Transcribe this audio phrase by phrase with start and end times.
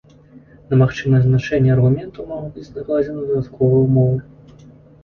[0.69, 4.19] На магчымыя значэнні аргументаў могуць быць накладзеныя дадатковыя ўмовы.